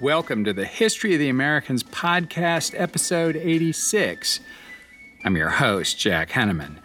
[0.00, 4.40] Welcome to the History of the Americans podcast, episode 86.
[5.26, 6.78] I'm your host, Jack Henneman,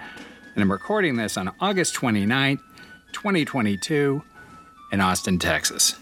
[0.53, 2.59] and I'm recording this on August 29th,
[3.13, 4.21] 2022,
[4.91, 5.95] in Austin, Texas.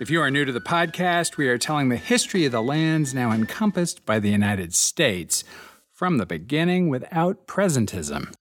[0.00, 3.12] If you are new to the podcast, we are telling the history of the lands
[3.12, 5.44] now encompassed by the United States
[5.92, 8.32] from the beginning without presentism.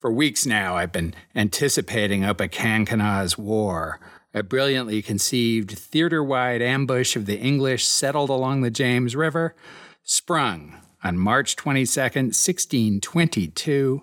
[0.00, 4.00] For weeks now, I've been anticipating Opechancanough's War,
[4.34, 9.54] a brilliantly conceived theater wide ambush of the English settled along the James River,
[10.02, 14.02] sprung on March 22, 1622,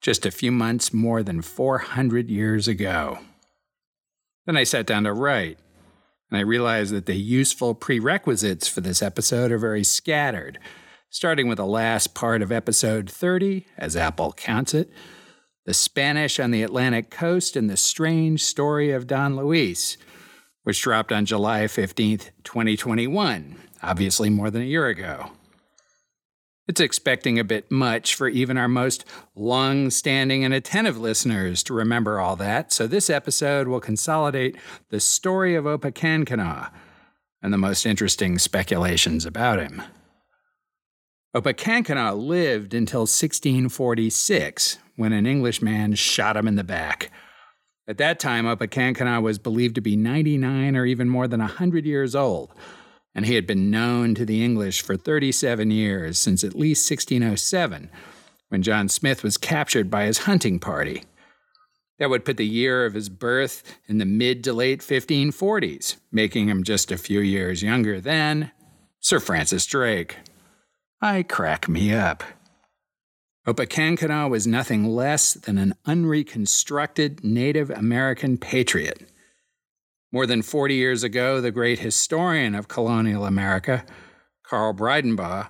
[0.00, 3.18] just a few months more than 400 years ago.
[4.46, 5.58] Then I sat down to write,
[6.30, 10.60] and I realized that the useful prerequisites for this episode are very scattered,
[11.10, 14.90] starting with the last part of episode 30, as Apple counts it
[15.66, 19.98] the Spanish on the Atlantic coast, and the strange story of Don Luis,
[20.62, 25.32] which dropped on July 15th, 2021, obviously more than a year ago.
[26.68, 31.74] It's expecting a bit much for even our most long standing and attentive listeners to
[31.74, 34.56] remember all that, so this episode will consolidate
[34.90, 36.70] the story of Opechancanough
[37.42, 39.82] and the most interesting speculations about him.
[41.36, 47.10] Opechancanough lived until 1646, when an Englishman shot him in the back.
[47.88, 52.16] At that time, Opechancanough was believed to be 99 or even more than 100 years
[52.16, 52.52] old,
[53.14, 57.88] and he had been known to the English for 37 years, since at least 1607,
[58.48, 61.04] when John Smith was captured by his hunting party.
[61.98, 66.48] That would put the year of his birth in the mid to late 1540s, making
[66.48, 68.50] him just a few years younger than
[69.00, 70.16] Sir Francis Drake.
[71.00, 72.24] I crack me up.
[73.46, 79.08] Opechancanough was nothing less than an unreconstructed Native American patriot.
[80.10, 83.84] More than 40 years ago, the great historian of colonial America,
[84.42, 85.48] Carl Bridenbaugh,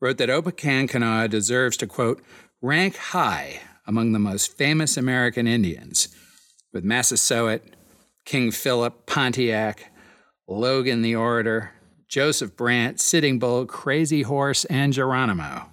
[0.00, 2.22] wrote that Opechancanough deserves to, quote,
[2.60, 6.14] rank high among the most famous American Indians,
[6.72, 7.62] with Massasoit,
[8.24, 9.92] King Philip, Pontiac,
[10.46, 11.72] Logan the Orator,
[12.06, 15.71] Joseph Brant, Sitting Bull, Crazy Horse, and Geronimo.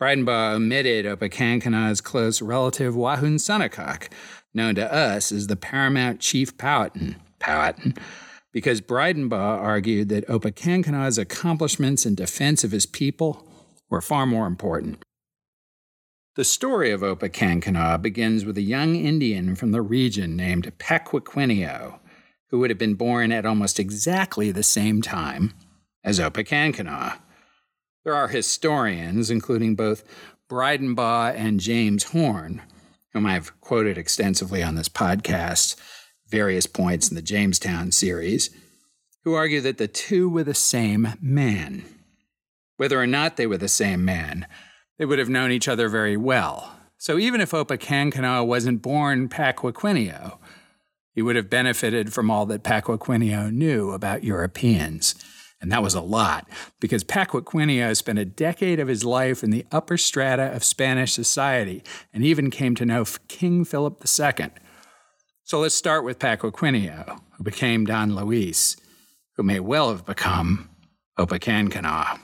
[0.00, 4.08] Bridenbaugh omitted Opechancanough's close relative Wahun Sanicock,
[4.54, 7.96] known to us as the paramount chief Powhatan, Powhatan,
[8.52, 13.44] because Bridenbaugh argued that Opechancanough's accomplishments in defense of his people
[13.90, 15.02] were far more important.
[16.36, 21.98] The story of Opechancanough begins with a young Indian from the region named Paquiquineo,
[22.50, 25.54] who would have been born at almost exactly the same time
[26.04, 27.18] as Opechancanough.
[28.08, 30.02] There are historians, including both
[30.48, 32.62] Bridenbaugh and James Horn,
[33.12, 35.76] whom I've quoted extensively on this podcast,
[36.26, 38.48] various points in the Jamestown series,
[39.24, 41.84] who argue that the two were the same man.
[42.78, 44.46] Whether or not they were the same man,
[44.96, 46.78] they would have known each other very well.
[46.96, 50.38] So even if Opechancanough wasn't born Paquiquineo,
[51.14, 55.14] he would have benefited from all that Paquiquineo knew about Europeans.
[55.60, 56.48] And that was a lot,
[56.80, 61.82] because Paquiquineo spent a decade of his life in the upper strata of Spanish society
[62.12, 64.50] and even came to know King Philip II.
[65.42, 68.76] So let's start with Paquiquineo, who became Don Luis,
[69.36, 70.70] who may well have become
[71.18, 72.20] Opechancanough.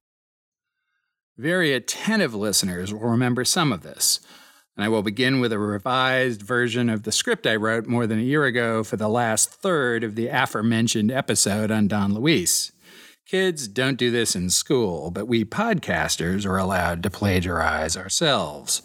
[1.37, 4.21] Very attentive listeners will remember some of this,
[4.77, 8.21] and I will begin with a revised version of the script I wrote more than
[8.21, 12.71] a year ago for the last third of the aforementioned episode on Don Luis.
[13.27, 18.83] Kids don't do this in school, but we podcasters are allowed to plagiarize ourselves.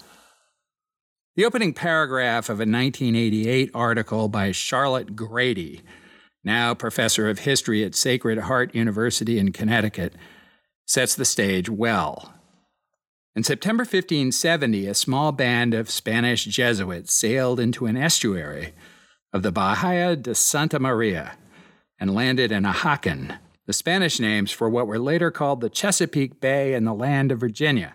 [1.35, 5.81] The opening paragraph of a 1988 article by Charlotte Grady,
[6.44, 10.13] now professor of history at Sacred Heart University in Connecticut,
[10.85, 12.33] sets the stage well.
[13.35, 18.73] In September 1570, a small band of Spanish Jesuits sailed into an estuary
[19.34, 21.37] of the Bahia de Santa Maria
[21.99, 23.37] and landed in Ajacan,
[23.69, 27.39] the Spanish names for what were later called the Chesapeake Bay and the land of
[27.39, 27.93] Virginia.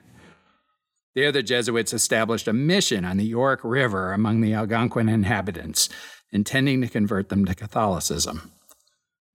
[1.16, 5.88] There, the Jesuits established a mission on the York River among the Algonquin inhabitants,
[6.30, 8.52] intending to convert them to Catholicism.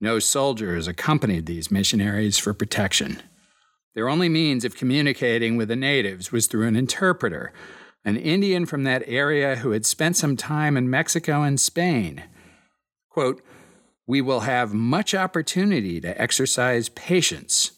[0.00, 3.20] No soldiers accompanied these missionaries for protection.
[3.94, 7.52] Their only means of communicating with the natives was through an interpreter,
[8.02, 12.22] an Indian from that area who had spent some time in Mexico and Spain.
[13.10, 13.42] Quote,
[14.10, 17.70] we will have much opportunity to exercise patience,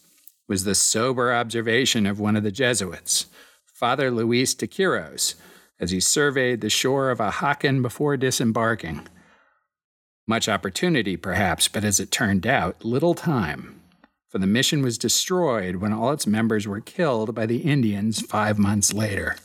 [0.47, 3.27] was the sober observation of one of the Jesuits,
[3.67, 5.35] Father Luis de Quiros,
[5.79, 9.07] as he surveyed the shore of Ajacan before disembarking.
[10.25, 13.79] Much opportunity, perhaps, but as it turned out, little time,
[14.27, 18.57] for the mission was destroyed when all its members were killed by the Indians five
[18.57, 19.35] months later.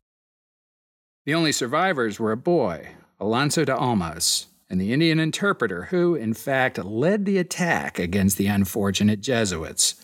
[1.26, 6.34] The only survivors were a boy, Alonso de Olmos, and the Indian interpreter who, in
[6.34, 9.94] fact, led the attack against the unfortunate Jesuits.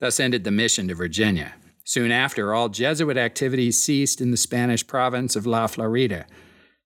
[0.00, 1.54] Thus ended the mission to Virginia.
[1.84, 6.26] Soon after, all Jesuit activities ceased in the Spanish province of La Florida,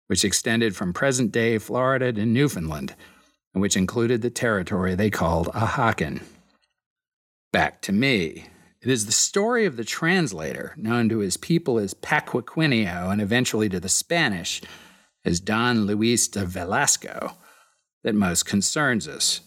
[0.06, 2.94] which extended from present day Florida to Newfoundland,
[3.52, 6.22] and which included the territory they called Ajacan.
[7.52, 8.46] Back to me.
[8.82, 13.68] It is the story of the translator, known to his people as Paquiquineo and eventually
[13.68, 14.62] to the Spanish
[15.26, 17.36] as Don Luis de Velasco,
[18.04, 19.40] that most concerns us.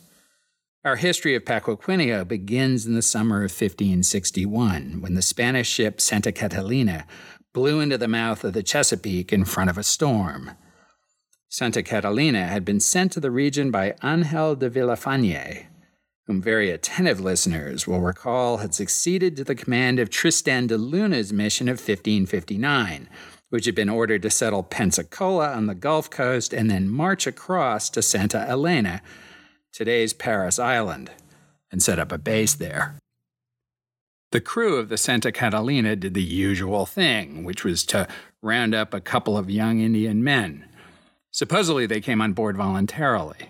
[0.84, 6.32] Our history of Paquiquineo begins in the summer of 1561, when the Spanish ship Santa
[6.34, 7.08] Catalina
[7.54, 10.52] blew into the mouth of the Chesapeake in front of a storm.
[11.48, 15.66] Santa Catalina had been sent to the region by Angel de Villafañe,
[16.28, 21.34] whom very attentive listeners will recall had succeeded to the command of Tristan de Luna's
[21.34, 23.10] mission of 1559,
[23.50, 27.90] which had been ordered to settle Pensacola on the Gulf Coast and then march across
[27.90, 29.02] to Santa Elena,
[29.72, 31.12] today's Parris Island,
[31.72, 32.96] and set up a base there.
[34.32, 38.08] The crew of the Santa Catalina did the usual thing, which was to
[38.44, 40.66] round up a couple of young Indian men.
[41.32, 43.50] Supposedly, they came on board voluntarily.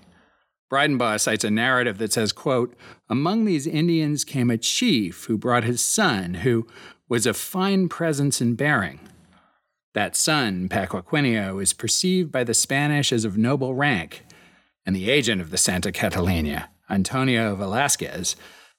[0.72, 2.76] Bridenbaugh cites a narrative that says, quote,
[3.10, 6.68] Among these Indians came a chief who brought his son, who
[7.10, 9.09] was of fine presence and bearing.
[9.94, 14.24] That son, Paquiquineo, is perceived by the Spanish as of noble rank,
[14.86, 18.36] and the agent of the Santa Catalina, Antonio Velasquez,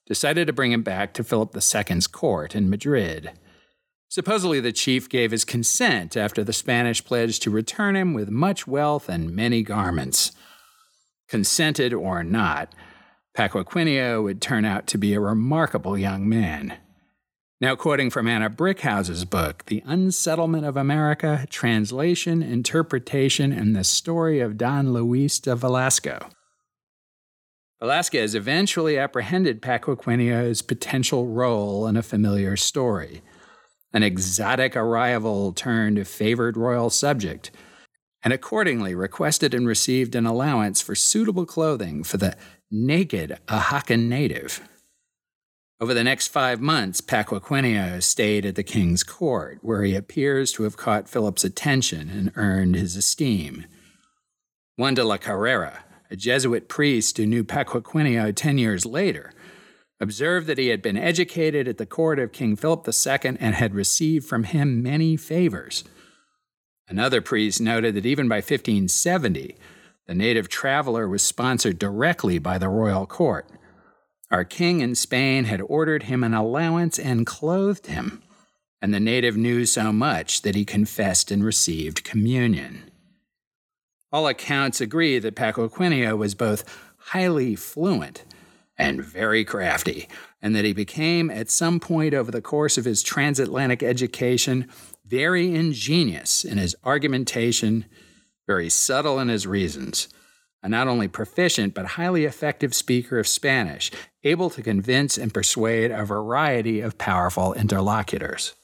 [0.07, 3.33] decided to bring him back to Philip II's court in Madrid.
[4.09, 8.67] Supposedly, the chief gave his consent after the Spanish pledged to return him with much
[8.67, 10.33] wealth and many garments.
[11.29, 12.75] Consented or not,
[13.37, 16.77] Paquiquineo would turn out to be a remarkable young man.
[17.61, 24.41] Now, quoting from Anna Brickhouse's book, The Unsettlement of America Translation, Interpretation, and the Story
[24.41, 26.31] of Don Luis de Velasco.
[27.79, 33.23] Velasquez eventually apprehended Paquiquineo's potential role in a familiar story
[33.93, 37.51] an exotic arrival turned favored royal subject,
[38.23, 42.37] and accordingly requested and received an allowance for suitable clothing for the
[42.71, 44.61] naked Ajacan native.
[45.83, 50.65] Over the next five months, Paquiquineo stayed at the king's court, where he appears to
[50.65, 53.65] have caught Philip's attention and earned his esteem.
[54.77, 59.33] Juan de la Carrera, a Jesuit priest who knew Paquiquineo ten years later,
[59.99, 63.75] observed that he had been educated at the court of King Philip II and had
[63.75, 65.83] received from him many favors.
[66.89, 69.57] Another priest noted that even by 1570,
[70.07, 73.49] the native traveler was sponsored directly by the royal court.
[74.31, 78.23] Our king in Spain had ordered him an allowance and clothed him,
[78.81, 82.91] and the native knew so much that he confessed and received communion.
[84.13, 86.65] All accounts agree that Paquiquineo was both
[86.97, 88.25] highly fluent
[88.79, 90.09] and very crafty,
[90.41, 94.69] and that he became, at some point over the course of his transatlantic education,
[95.05, 97.85] very ingenious in his argumentation,
[98.47, 100.09] very subtle in his reasons,
[100.63, 103.91] a not only proficient but highly effective speaker of Spanish,
[104.25, 108.55] able to convince and persuade a variety of powerful interlocutors.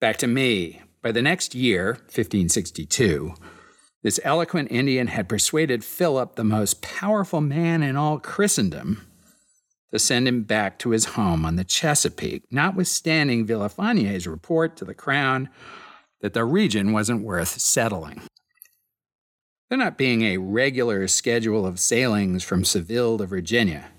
[0.00, 0.82] Back to me.
[1.02, 3.34] By the next year, 1562,
[4.02, 9.06] this eloquent Indian had persuaded Philip, the most powerful man in all Christendom,
[9.92, 14.94] to send him back to his home on the Chesapeake, notwithstanding Villafañe's report to the
[14.94, 15.48] crown
[16.20, 18.22] that the region wasn't worth settling.
[19.68, 23.90] There not being a regular schedule of sailings from Seville to Virginia,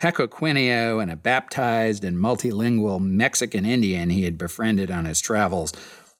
[0.00, 5.72] Paquiquineo and a baptized and multilingual Mexican Indian he had befriended on his travels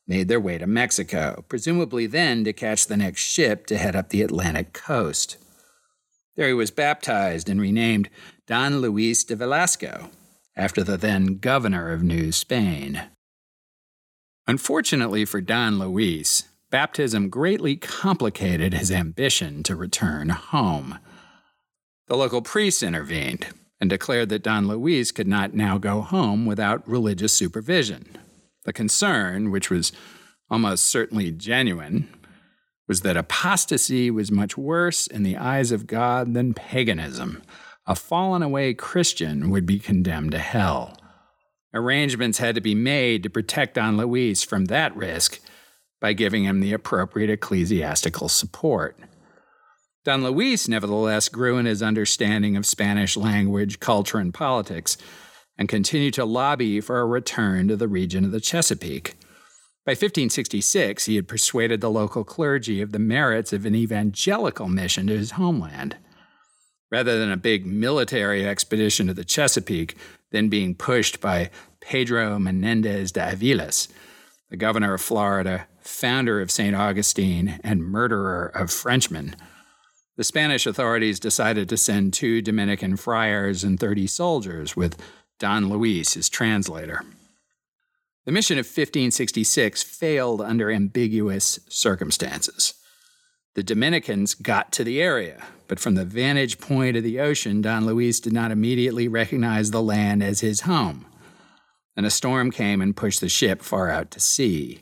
[0.06, 4.08] made their way to Mexico, presumably then to catch the next ship to head up
[4.08, 5.36] the Atlantic coast.
[6.34, 8.08] There he was baptized and renamed
[8.46, 10.10] Don Luis de Velasco,
[10.56, 13.02] after the then governor of New Spain.
[14.46, 20.98] Unfortunately for Don Luis, baptism greatly complicated his ambition to return home.
[22.08, 23.46] The local priests intervened
[23.80, 28.16] and declared that Don Luis could not now go home without religious supervision.
[28.64, 29.92] The concern, which was
[30.50, 32.08] almost certainly genuine,
[32.86, 37.42] was that apostasy was much worse in the eyes of God than paganism.
[37.86, 40.98] A fallen away Christian would be condemned to hell.
[41.74, 45.38] Arrangements had to be made to protect Don Luis from that risk
[46.00, 48.98] by giving him the appropriate ecclesiastical support.
[50.04, 54.96] Don Luis, nevertheless, grew in his understanding of Spanish language, culture, and politics,
[55.58, 59.16] and continued to lobby for a return to the region of the Chesapeake.
[59.84, 65.08] By 1566, he had persuaded the local clergy of the merits of an evangelical mission
[65.08, 65.96] to his homeland.
[66.90, 69.96] Rather than a big military expedition to the Chesapeake,
[70.30, 71.50] then being pushed by
[71.80, 73.88] Pedro Menendez de Aviles,
[74.50, 76.76] the governor of Florida, founder of St.
[76.76, 79.34] Augustine, and murderer of Frenchmen,
[80.16, 85.00] the Spanish authorities decided to send two Dominican friars and 30 soldiers with
[85.38, 87.02] Don Luis as translator.
[88.26, 92.74] The mission of 1566 failed under ambiguous circumstances.
[93.54, 97.86] The Dominicans got to the area, but from the vantage point of the ocean, Don
[97.86, 101.06] Luis did not immediately recognize the land as his home.
[101.96, 104.80] And a storm came and pushed the ship far out to sea.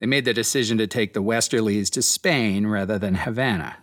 [0.00, 3.78] They made the decision to take the Westerlies to Spain rather than Havana.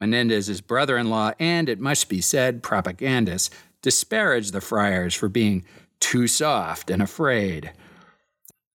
[0.00, 5.64] Menendez's brother in law and, it must be said, propagandists disparaged the friars for being
[6.00, 7.72] too soft and afraid.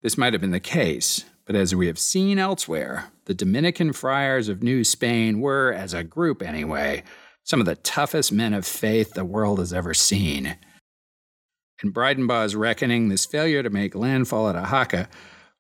[0.01, 4.49] This might have been the case, but as we have seen elsewhere, the Dominican friars
[4.49, 7.03] of New Spain were, as a group anyway,
[7.43, 10.57] some of the toughest men of faith the world has ever seen.
[11.83, 15.09] In Bridenbaugh's reckoning, this failure to make landfall at Oaxaca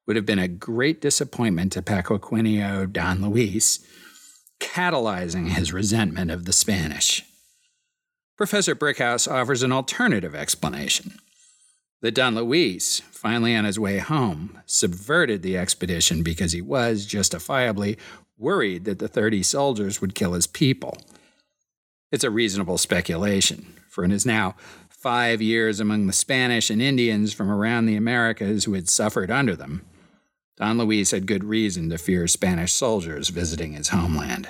[0.07, 3.79] would have been a great disappointment to Paquiquineo Don Luis,
[4.59, 7.23] catalyzing his resentment of the Spanish.
[8.37, 11.19] Professor Brickhouse offers an alternative explanation
[12.01, 17.97] that Don Luis, finally on his way home, subverted the expedition because he was, justifiably,
[18.37, 20.97] worried that the 30 soldiers would kill his people.
[22.11, 24.55] It's a reasonable speculation, for in his now
[24.89, 29.55] five years among the Spanish and Indians from around the Americas who had suffered under
[29.55, 29.85] them,
[30.61, 34.49] Don Luis had good reason to fear Spanish soldiers visiting his homeland.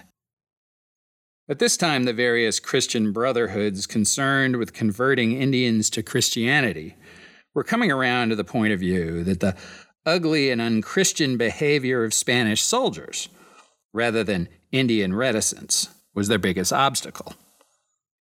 [1.48, 6.96] At this time, the various Christian brotherhoods concerned with converting Indians to Christianity
[7.54, 9.56] we're coming around to the point of view that the
[10.06, 13.28] ugly and unchristian behavior of Spanish soldiers,
[13.94, 17.36] rather than Indian reticence, was their biggest obstacle.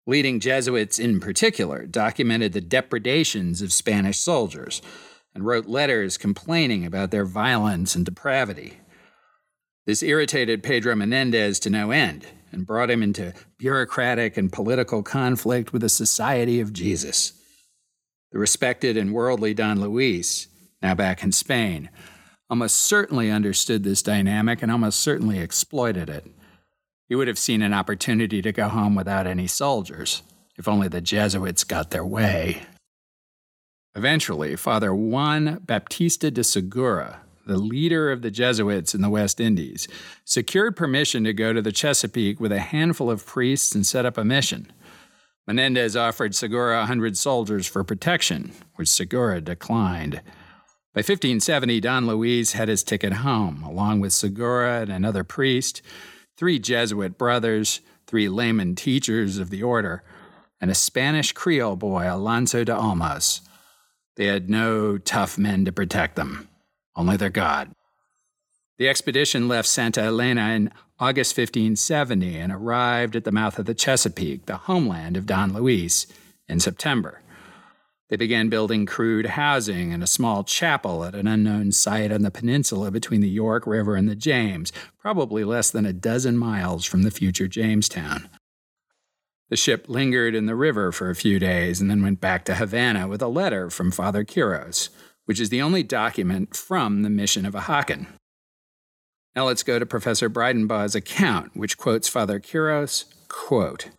[0.07, 4.83] Leading Jesuits in particular documented the depredations of Spanish soldiers
[5.35, 8.79] and wrote letters complaining about their violence and depravity.
[9.87, 15.73] This irritated Pedro Menendez to no end and brought him into bureaucratic and political conflict
[15.73, 17.33] with the Society of Jesus.
[18.33, 20.49] The respected and worldly Don Luis,
[20.81, 21.91] now back in Spain,
[22.49, 26.26] almost certainly understood this dynamic and almost certainly exploited it.
[27.09, 30.23] He would have seen an opportunity to go home without any soldiers,
[30.57, 32.62] if only the Jesuits got their way.
[33.96, 39.86] Eventually, Father Juan Baptista de Segura, the leader of the Jesuits in the West Indies,
[40.24, 44.18] secured permission to go to the Chesapeake with a handful of priests and set up
[44.18, 44.72] a mission.
[45.46, 50.14] Menendez offered Segura a hundred soldiers for protection, which Segura declined.
[50.94, 55.82] By 1570, Don Luis had his ticket home, along with Segura and another priest,
[56.36, 60.02] three Jesuit brothers, three layman teachers of the order,
[60.60, 63.40] and a Spanish Creole boy, Alonso de Olmos.
[64.16, 66.49] They had no tough men to protect them,
[66.94, 67.73] only their God.
[68.78, 73.75] The expedition left Santa Elena in August 1570 and arrived at the mouth of the
[73.75, 76.06] Chesapeake, the homeland of Don Luis,
[76.49, 77.21] in September.
[78.11, 82.30] They began building crude housing and a small chapel at an unknown site on the
[82.30, 87.02] peninsula between the York River and the James, probably less than a dozen miles from
[87.02, 88.28] the future Jamestown.
[89.50, 92.54] The ship lingered in the river for a few days and then went back to
[92.54, 94.88] Havana with a letter from Father Quiros,
[95.26, 98.06] which is the only document from the mission of Ajacan.
[99.36, 103.90] Now let's go to Professor Bridenbaugh's account, which quotes Father Quiros, quote,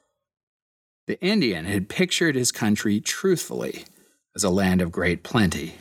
[1.07, 3.85] The Indian had pictured his country truthfully
[4.35, 5.75] as a land of great plenty.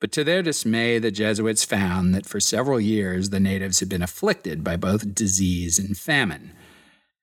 [0.00, 4.02] But to their dismay, the Jesuits found that for several years the natives had been
[4.02, 6.52] afflicted by both disease and famine,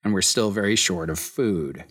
[0.04, 1.86] and were still very short of food.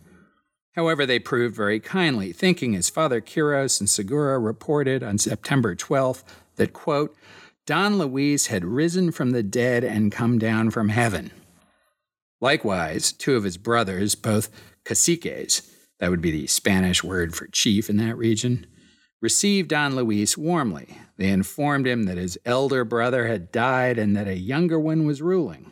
[0.73, 6.23] However, they proved very kindly, thinking, as Father Quiros and Segura reported on September 12th,
[6.57, 7.17] that, quote,
[7.67, 11.31] Don Luis had risen from the dead and come down from heaven.
[12.41, 14.51] Likewise, two of his brothers, both
[14.85, 18.67] caciques, that would be the Spanish word for chief in that region,
[19.21, 20.99] received Don Luis warmly.
[21.17, 25.21] They informed him that his elder brother had died and that a younger one was
[25.21, 25.71] ruling.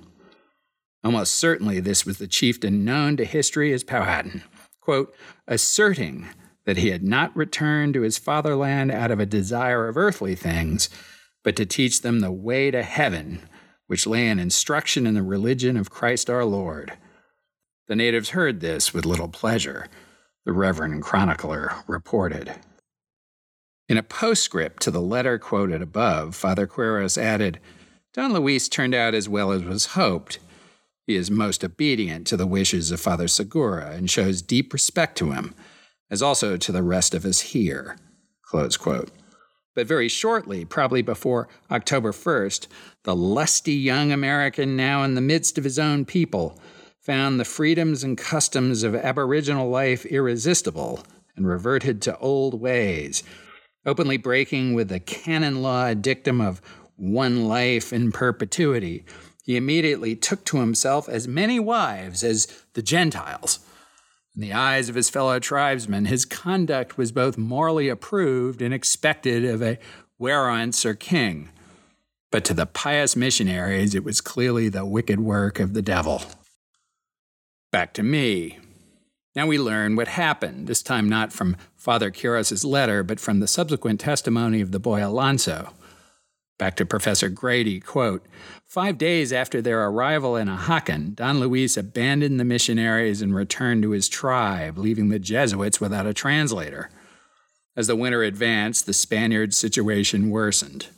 [1.04, 4.42] Almost certainly, this was the chieftain known to history as Powhatan,
[4.80, 5.14] quote,
[5.46, 6.28] asserting
[6.64, 10.90] that he had not returned to his fatherland out of a desire of earthly things,
[11.44, 13.48] but to teach them the way to heaven,
[13.86, 16.92] which lay in instruction in the religion of Christ our Lord,
[17.88, 19.86] The natives heard this with little pleasure,
[20.44, 22.54] the Reverend Chronicler reported.
[23.88, 27.58] In a postscript to the letter quoted above, Father Quiros added,
[28.12, 30.38] Don Luis turned out as well as was hoped.
[31.08, 35.32] He is most obedient to the wishes of Father Segura and shows deep respect to
[35.32, 35.54] him,
[36.10, 37.96] as also to the rest of us here.
[38.52, 42.66] But very shortly, probably before October 1st,
[43.04, 46.60] the lusty young American, now in the midst of his own people,
[47.00, 51.02] found the freedoms and customs of Aboriginal life irresistible
[51.36, 53.22] and reverted to old ways,
[53.86, 56.60] openly breaking with the canon law dictum of
[56.96, 59.06] one life in perpetuity.
[59.48, 63.60] He immediately took to himself as many wives as the Gentiles.
[64.36, 69.46] In the eyes of his fellow tribesmen, his conduct was both morally approved and expected
[69.46, 69.78] of a
[70.20, 71.48] werowance or king.
[72.30, 76.20] But to the pious missionaries, it was clearly the wicked work of the devil.
[77.72, 78.58] Back to me.
[79.34, 83.48] Now we learn what happened, this time not from Father Quiros's letter, but from the
[83.48, 85.72] subsequent testimony of the boy Alonso.
[86.58, 88.26] Back to Professor Grady, quote,
[88.66, 93.90] Five days after their arrival in Ajacan, Don Luis abandoned the missionaries and returned to
[93.90, 96.90] his tribe, leaving the Jesuits without a translator.
[97.76, 100.88] As the winter advanced, the Spaniards' situation worsened.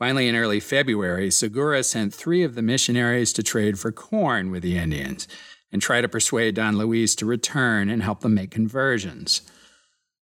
[0.00, 4.64] Finally, in early February, Segura sent three of the missionaries to trade for corn with
[4.64, 5.28] the Indians
[5.70, 9.42] and try to persuade Don Luis to return and help them make conversions.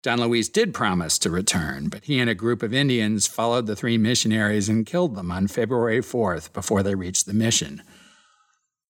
[0.02, 3.76] Don Luis did promise to return, but he and a group of Indians followed the
[3.76, 7.82] three missionaries and killed them on February 4th before they reached the mission.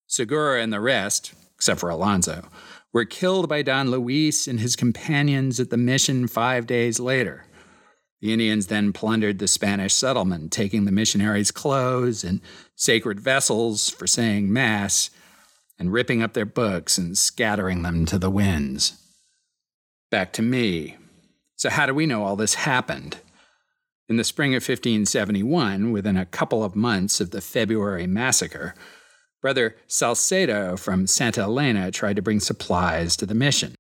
[0.07, 2.49] Segura and the rest, except for Alonso,
[2.95, 7.45] were killed by Don Luis and his companions at the mission five days later.
[8.23, 12.41] The Indians then plundered the Spanish settlement, taking the missionaries' clothes and
[12.75, 15.11] sacred vessels for saying Mass,
[15.79, 18.97] and ripping up their books and scattering them to the winds.
[20.11, 20.97] Back to me.
[21.63, 23.19] So, how do we know all this happened?
[24.09, 28.75] In the spring of 1571, within a couple of months of the February massacre,
[29.41, 33.77] Brother Salcedo from Santa Elena tried to bring supplies to the mission.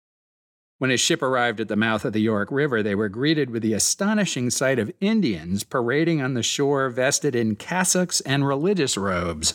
[0.78, 3.62] When his ship arrived at the mouth of the York River, they were greeted with
[3.64, 9.54] the astonishing sight of Indians parading on the shore vested in cassocks and religious robes.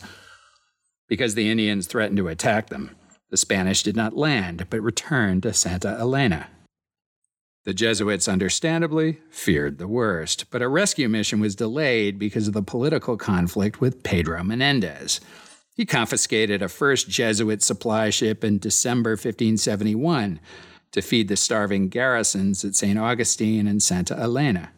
[1.08, 2.94] Because the Indians threatened to attack them,
[3.30, 6.50] the Spanish did not land but returned to Santa Elena.
[7.68, 12.62] The Jesuits, understandably, feared the worst, but a rescue mission was delayed because of the
[12.62, 15.20] political conflict with Pedro Menendez.
[15.76, 20.40] He confiscated a first Jesuit supply ship in December 1571
[20.94, 22.98] to feed the starving garrisons at St.
[22.98, 24.72] Augustine and Santa Elena.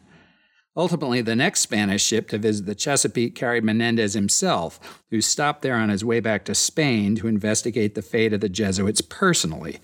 [0.76, 5.76] Ultimately, the next Spanish ship to visit the Chesapeake carried Menendez himself, who stopped there
[5.76, 9.78] on his way back to Spain to investigate the fate of the Jesuits personally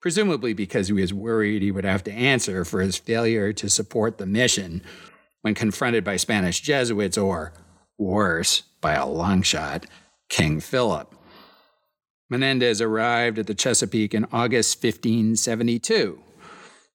[0.00, 4.18] presumably because he was worried he would have to answer for his failure to support
[4.18, 4.82] the mission
[5.42, 7.52] when confronted by Spanish Jesuits or,
[7.96, 9.86] worse, by a long shot,
[10.28, 11.14] King Philip.
[12.30, 16.20] Menendez arrived at the Chesapeake in August 1572.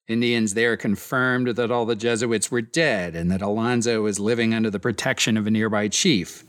[0.07, 4.69] Indians there confirmed that all the Jesuits were dead and that Alonso was living under
[4.69, 6.43] the protection of a nearby chief.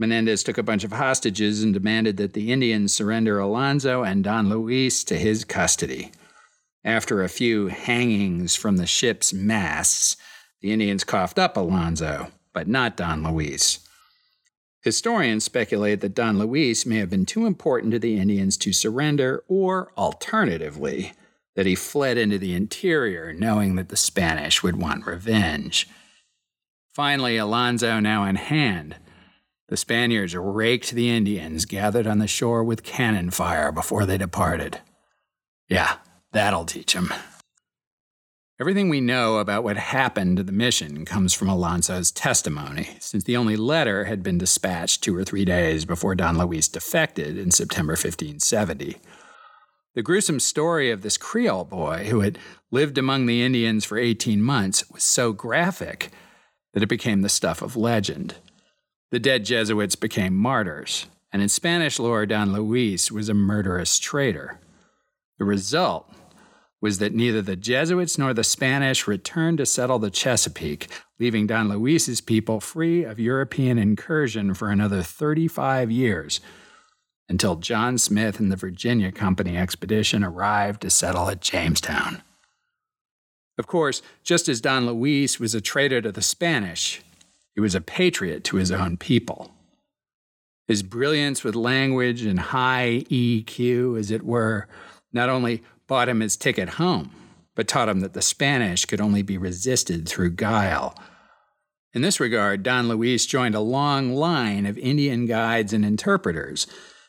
[0.00, 4.48] Menendez took a bunch of hostages and demanded that the Indians surrender Alonso and Don
[4.48, 6.10] Luis to his custody.
[6.82, 10.16] After a few hangings from the ship's masts,
[10.62, 13.86] the Indians coughed up Alonso, but not Don Luis.
[14.80, 19.44] Historians speculate that Don Luis may have been too important to the Indians to surrender,
[19.48, 21.12] or alternatively,
[21.56, 25.86] that he fled into the interior knowing that the Spanish would want revenge.
[26.94, 28.96] Finally, Alonso, now in hand,
[29.70, 34.80] the Spaniards raked the Indians gathered on the shore with cannon fire before they departed.
[35.68, 35.98] Yeah,
[36.32, 37.14] that'll teach them.
[38.60, 43.36] Everything we know about what happened to the mission comes from Alonso's testimony, since the
[43.36, 47.92] only letter had been dispatched two or three days before Don Luis defected in September
[47.92, 48.96] 1570.
[49.94, 52.40] The gruesome story of this Creole boy who had
[52.72, 56.10] lived among the Indians for 18 months was so graphic
[56.74, 58.34] that it became the stuff of legend.
[59.10, 64.60] The dead Jesuits became martyrs, and in Spanish lore, Don Luis was a murderous traitor.
[65.38, 66.12] The result
[66.80, 71.68] was that neither the Jesuits nor the Spanish returned to settle the Chesapeake, leaving Don
[71.68, 76.40] Luis's people free of European incursion for another 35 years
[77.28, 82.22] until John Smith and the Virginia Company expedition arrived to settle at Jamestown.
[83.58, 87.02] Of course, just as Don Luis was a traitor to the Spanish,
[87.54, 89.52] he was a patriot to his own people.
[90.68, 94.68] His brilliance with language and high EQ, as it were,
[95.12, 97.10] not only bought him his ticket home,
[97.56, 100.94] but taught him that the Spanish could only be resisted through guile.
[101.92, 106.68] In this regard, Don Luis joined a long line of Indian guides and interpreters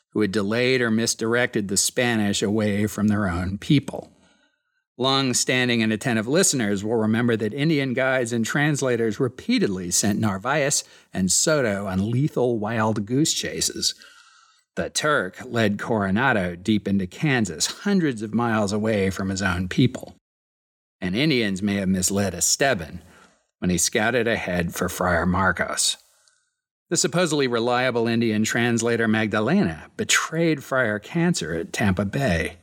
[0.10, 4.11] who had delayed or misdirected the Spanish away from their own people.
[5.02, 10.84] Long standing and attentive listeners will remember that Indian guides and translators repeatedly sent Narvaez
[11.12, 13.96] and Soto on lethal wild goose chases.
[14.76, 20.18] The Turk led Coronado deep into Kansas, hundreds of miles away from his own people.
[21.02, 23.02] And Indians may have misled Esteban
[23.58, 25.98] when he scouted ahead for Friar Marcos.
[26.92, 32.58] The supposedly reliable Indian translator Magdalena betrayed Friar Cancer at Tampa Bay.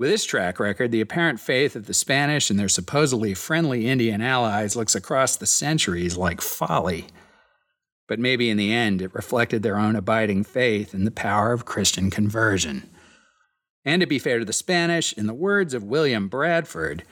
[0.00, 4.22] With this track record, the apparent faith of the Spanish and their supposedly friendly Indian
[4.22, 7.08] allies looks across the centuries like folly.
[8.08, 11.66] But maybe in the end, it reflected their own abiding faith in the power of
[11.66, 12.88] Christian conversion.
[13.84, 17.04] And to be fair to the Spanish, in the words of William Bradford,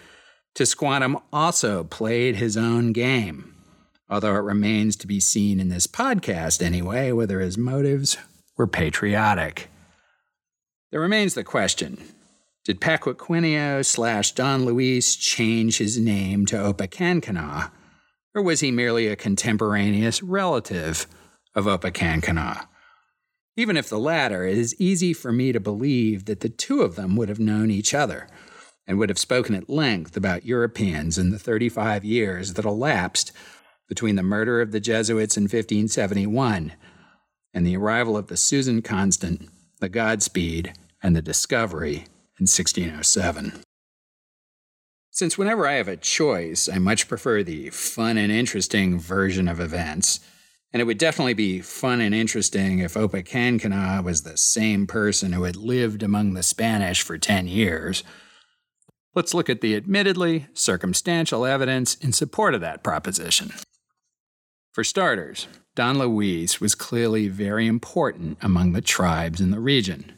[0.54, 3.54] Tisquantum also played his own game,
[4.08, 8.16] although it remains to be seen in this podcast anyway whether his motives
[8.56, 9.68] were patriotic.
[10.90, 11.98] There remains the question
[12.68, 17.70] did Paquiquineo slash Don Luis change his name to Opechancanough,
[18.34, 21.06] or was he merely a contemporaneous relative
[21.54, 22.66] of Opechancanough?
[23.56, 26.94] Even if the latter, it is easy for me to believe that the two of
[26.94, 28.28] them would have known each other
[28.86, 33.32] and would have spoken at length about Europeans in the 35 years that elapsed
[33.88, 36.74] between the murder of the Jesuits in 1571
[37.54, 39.48] and the arrival of the Susan Constant,
[39.80, 42.04] the Godspeed, and the Discovery
[42.38, 43.62] in 1607.
[45.10, 49.58] Since whenever I have a choice, I much prefer the fun and interesting version of
[49.58, 50.20] events,
[50.72, 55.42] and it would definitely be fun and interesting if Opechancanough was the same person who
[55.42, 58.04] had lived among the Spanish for 10 years.
[59.14, 63.52] Let's look at the admittedly circumstantial evidence in support of that proposition.
[64.72, 70.12] For starters, Don Luis was clearly very important among the tribes in the region.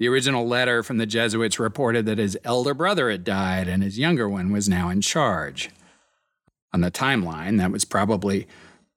[0.00, 3.98] The original letter from the Jesuits reported that his elder brother had died and his
[3.98, 5.68] younger one was now in charge.
[6.72, 8.48] On the timeline, that was probably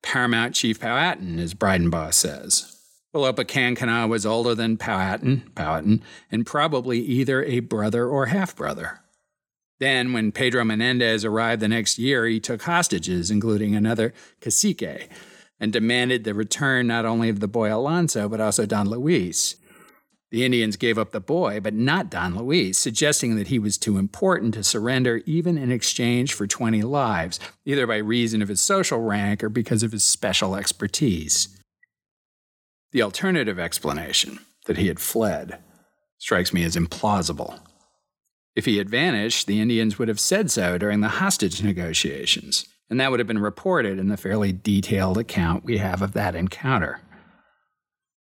[0.02, 2.80] Paramount Chief Powhatan, as Bridenbaugh says.
[3.12, 9.02] Well, Opechancanough was older than Powhatan, Powhatan, and probably either a brother or half brother.
[9.82, 15.10] Then, when Pedro Menendez arrived the next year, he took hostages, including another cacique,
[15.60, 19.58] and demanded the return not only of the boy Alonso, but also Don Luis.
[20.34, 24.00] The Indians gave up the boy, but not Don Luis, suggesting that he was too
[24.00, 29.00] important to surrender even in exchange for 20 lives, either by reason of his social
[29.00, 31.56] rank or because of his special expertise.
[32.94, 35.60] The alternative explanation, that he had fled,
[36.18, 37.60] strikes me as implausible.
[38.56, 43.00] If he had vanished, the Indians would have said so during the hostage negotiations, and
[43.00, 47.02] that would have been reported in the fairly detailed account we have of that encounter.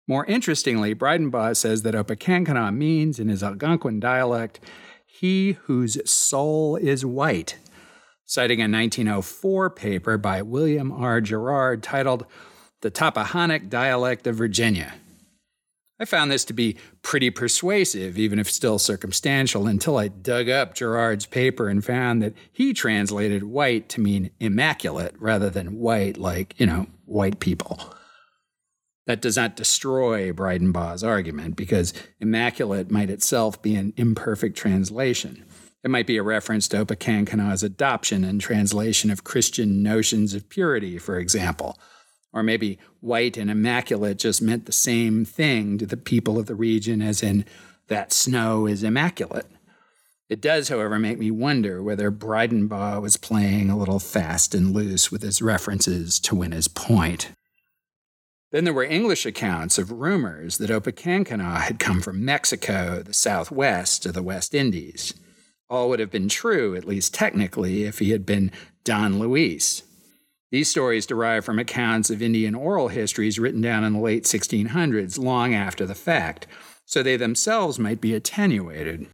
[0.07, 4.59] More interestingly, Bridenbaugh says that Opechancanough means, in his Algonquin dialect,
[5.05, 7.57] he whose soul is white,
[8.25, 11.21] citing a 1904 paper by William R.
[11.21, 12.25] Gerard titled
[12.81, 14.95] The Tapehanek Dialect of Virginia.
[15.99, 20.73] I found this to be pretty persuasive, even if still circumstantial, until I dug up
[20.73, 26.59] Gerard's paper and found that he translated white to mean immaculate rather than white like,
[26.59, 27.95] you know, white people.
[29.05, 35.43] That does not destroy Bridenbaugh's argument because immaculate might itself be an imperfect translation.
[35.83, 40.97] It might be a reference to Opechancanough's adoption and translation of Christian notions of purity,
[40.97, 41.77] for example.
[42.31, 46.55] Or maybe white and immaculate just meant the same thing to the people of the
[46.55, 47.43] region, as in,
[47.89, 49.47] that snow is immaculate.
[50.29, 55.11] It does, however, make me wonder whether Bridenbaugh was playing a little fast and loose
[55.11, 57.31] with his references to win his point.
[58.53, 64.05] Then there were English accounts of rumors that Opechancanough had come from Mexico, the Southwest,
[64.05, 65.15] or the West Indies.
[65.71, 68.51] All would have been true, at least technically, if he had been
[68.83, 69.81] Don Luis.
[70.51, 75.17] These stories derive from accounts of Indian oral histories written down in the late 1600s,
[75.17, 76.45] long after the fact,
[76.85, 79.07] so they themselves might be attenuated.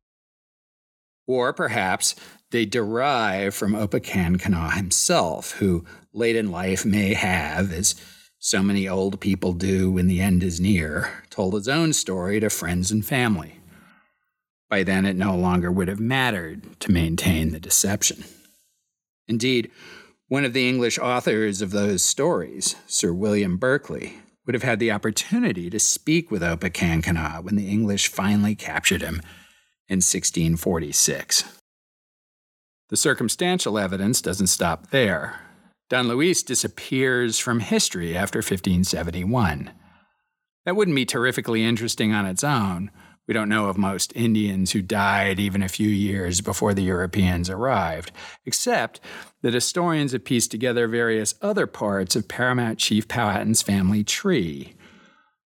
[1.28, 2.14] Or perhaps
[2.52, 7.96] they derive from Opechancanough himself, who late in life may have, as
[8.40, 12.50] so many old people do when the end is near, told his own story to
[12.50, 13.60] friends and family.
[14.70, 18.24] By then, it no longer would have mattered to maintain the deception.
[19.28, 19.72] Indeed,
[20.30, 24.92] one of the English authors of those stories, Sir William Berkeley, would have had the
[24.92, 29.22] opportunity to speak with Opechancanough when the English finally captured him
[29.88, 31.44] in 1646.
[32.90, 35.42] The circumstantial evidence doesn't stop there.
[35.90, 39.72] Don Luis disappears from history after 1571.
[40.66, 42.92] That wouldn't be terrifically interesting on its own.
[43.28, 47.50] We don't know of most Indians who died even a few years before the Europeans
[47.50, 48.12] arrived,
[48.46, 49.00] except
[49.42, 54.76] that historians have pieced together various other parts of Paramount Chief Powhatan's family tree.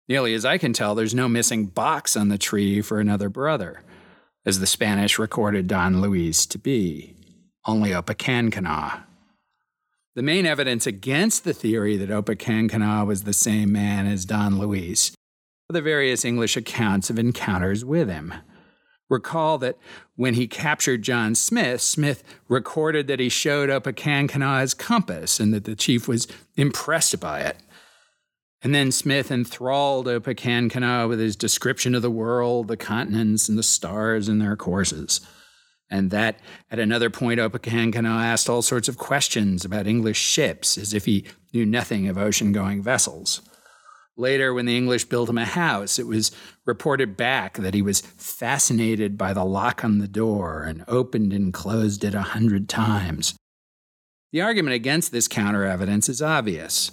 [0.09, 3.83] Nearly as I can tell, there's no missing box on the tree for another brother,
[4.47, 7.15] as the Spanish recorded Don Luis to be
[7.67, 9.05] only a Opechancanough.
[10.17, 15.13] The main evidence against the theory that Opechancanough was the same man as Don Luis
[15.71, 18.35] are the various English accounts of encounters with him.
[19.09, 19.79] Recall that
[20.17, 25.65] when he captured John Smith, Smith recorded that he showed Opechancanough his compass and that
[25.65, 27.59] the chief was impressed by it.
[28.63, 33.63] And then Smith enthralled Opechancanough with his description of the world, the continents, and the
[33.63, 35.21] stars and their courses
[35.91, 36.39] and that
[36.71, 41.25] at another point Opechancanough asked all sorts of questions about English ships as if he
[41.53, 43.43] knew nothing of ocean going vessels.
[44.17, 46.31] Later, when the English built him a house, it was
[46.67, 51.55] reported back that he was fascinated by the lock on the door and opened and
[51.55, 53.35] closed it a hundred times.
[54.33, 56.93] The argument against this counter evidence is obvious.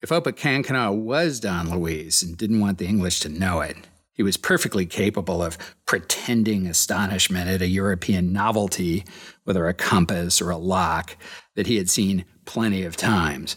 [0.00, 3.76] If Opechancanough was Don Luis and didn't want the English to know it,
[4.16, 9.04] he was perfectly capable of pretending astonishment at a European novelty,
[9.44, 11.16] whether a compass or a lock,
[11.54, 13.56] that he had seen plenty of times.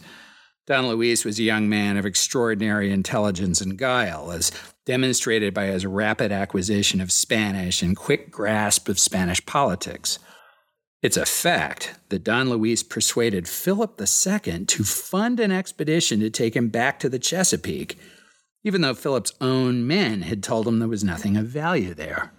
[0.66, 4.52] Don Luis was a young man of extraordinary intelligence and guile, as
[4.84, 10.18] demonstrated by his rapid acquisition of Spanish and quick grasp of Spanish politics.
[11.02, 16.54] It's a fact that Don Luis persuaded Philip II to fund an expedition to take
[16.54, 17.98] him back to the Chesapeake
[18.64, 22.32] even though Philip's own men had told him there was nothing of value there.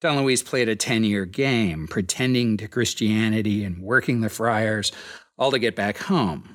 [0.00, 4.92] Don Luis played a 10 year game, pretending to Christianity and working the friars,
[5.38, 6.54] all to get back home,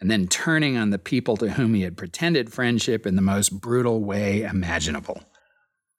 [0.00, 3.60] and then turning on the people to whom he had pretended friendship in the most
[3.60, 5.22] brutal way imaginable.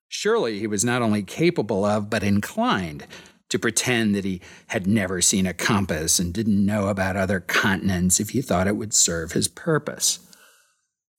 [0.07, 3.05] Surely he was not only capable of, but inclined
[3.49, 8.19] to pretend that he had never seen a compass and didn't know about other continents
[8.19, 10.19] if he thought it would serve his purpose.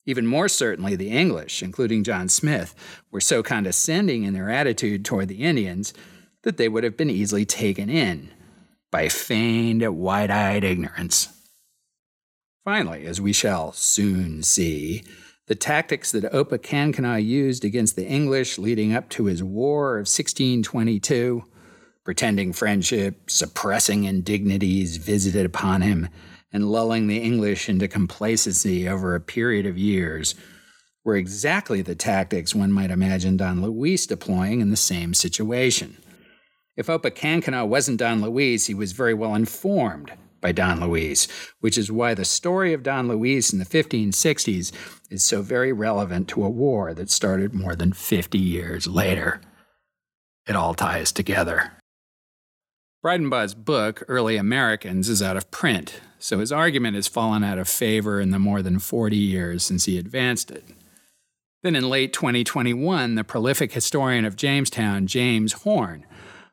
[0.05, 2.73] Even more certainly, the English, including John Smith,
[3.11, 5.93] were so condescending in their attitude toward the Indians
[6.43, 8.31] that they would have been easily taken in
[8.91, 11.29] by feigned, wide eyed ignorance.
[12.63, 15.03] Finally, as we shall soon see,
[15.47, 21.43] the tactics that Opechancanough used against the English leading up to his War of 1622,
[22.03, 26.09] pretending friendship, suppressing indignities visited upon him,
[26.51, 30.35] and lulling the English into complacency over a period of years
[31.03, 35.97] were exactly the tactics one might imagine Don Luis deploying in the same situation.
[36.77, 40.11] If Opechancanough wasn't Don Luis, he was very well informed
[40.41, 41.27] by Don Luis,
[41.59, 44.71] which is why the story of Don Luis in the 1560s
[45.09, 49.41] is so very relevant to a war that started more than 50 years later.
[50.47, 51.71] It all ties together.
[53.03, 57.67] Bridenbaugh's book, Early Americans, is out of print, so his argument has fallen out of
[57.67, 60.65] favor in the more than 40 years since he advanced it.
[61.63, 66.05] Then in late 2021, the prolific historian of Jamestown, James Horn,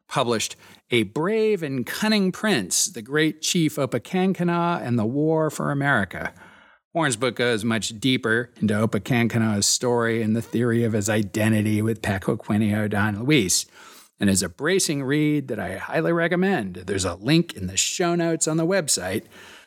[0.09, 0.57] published
[0.91, 6.33] A Brave and Cunning Prince, The Great Chief Opechancanough and the War for America.
[6.95, 12.01] Horn's book goes much deeper into Opechancanough's story and the theory of his identity with
[12.01, 13.67] Paquiquineo Don Luis
[14.21, 16.77] and is a bracing read that I highly recommend.
[16.77, 19.25] There's a link in the show notes on the website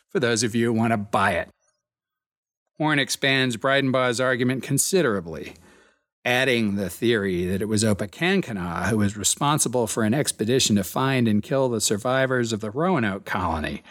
[0.10, 1.50] for those of you who want to buy it.
[2.78, 5.54] Horn expands Bridenbaugh's argument considerably,
[6.26, 11.28] adding the theory that it was Opechancanough who was responsible for an expedition to find
[11.28, 13.84] and kill the survivors of the Roanoke colony,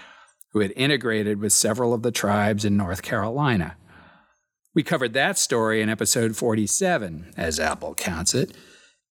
[0.52, 3.76] who had integrated with several of the tribes in North Carolina.
[4.74, 8.52] We covered that story in episode 47, as Apple counts it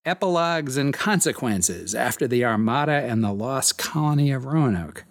[0.05, 5.03] Epilogues and Consequences after the Armada and the Lost Colony of Roanoke.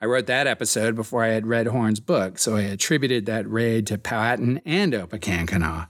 [0.00, 3.86] I wrote that episode before I had read Horn's book, so I attributed that raid
[3.86, 5.86] to Powhatan and Opechancanough.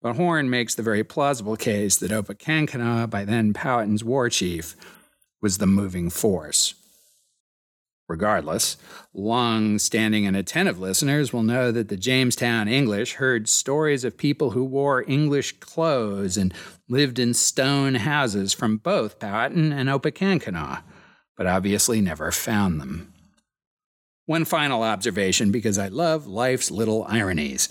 [0.00, 4.74] But Horn makes the very plausible case that Opechancanough, by then Powhatan's war chief,
[5.42, 6.74] was the moving force.
[8.10, 8.76] Regardless,
[9.14, 14.50] long standing and attentive listeners will know that the Jamestown English heard stories of people
[14.50, 16.52] who wore English clothes and
[16.88, 20.82] lived in stone houses from both Powhatan and Opechancanough,
[21.36, 23.14] but obviously never found them.
[24.26, 27.68] One final observation because I love life's little ironies.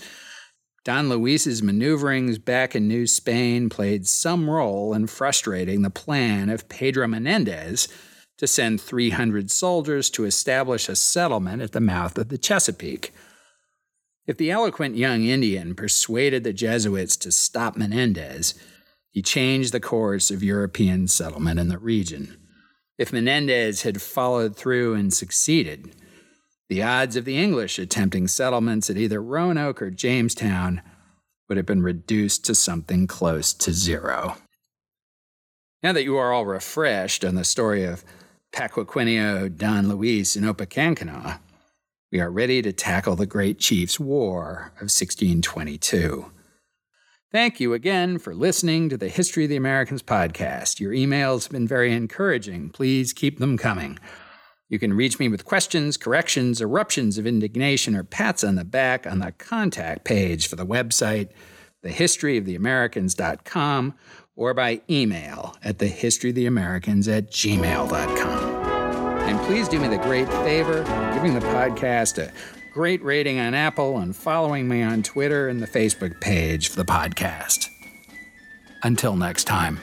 [0.86, 6.70] Don Luis's maneuverings back in New Spain played some role in frustrating the plan of
[6.70, 7.88] Pedro Menendez
[8.40, 13.12] to send 300 soldiers to establish a settlement at the mouth of the Chesapeake.
[14.26, 18.54] If the eloquent young Indian persuaded the Jesuits to stop Menendez,
[19.10, 22.38] he changed the course of European settlement in the region.
[22.96, 25.94] If Menendez had followed through and succeeded,
[26.70, 30.80] the odds of the English attempting settlements at either Roanoke or Jamestown
[31.46, 34.38] would have been reduced to something close to zero.
[35.82, 38.02] Now that you are all refreshed on the story of
[38.52, 41.40] Paquiquineo, Don Luis, and Opechancanough,
[42.12, 46.30] we are ready to tackle the Great Chief's War of 1622.
[47.30, 50.80] Thank you again for listening to the History of the Americans podcast.
[50.80, 52.70] Your emails have been very encouraging.
[52.70, 54.00] Please keep them coming.
[54.68, 59.06] You can reach me with questions, corrections, eruptions of indignation, or pats on the back
[59.06, 61.28] on the contact page for the website,
[61.84, 63.94] thehistoryoftheamericans.com,
[64.34, 68.39] or by email at thehistoryoftheamericans at gmail.com.
[69.30, 72.32] And please do me the great favor of giving the podcast a
[72.72, 76.84] great rating on Apple and following me on Twitter and the Facebook page for the
[76.84, 77.68] podcast.
[78.82, 79.78] Until next time.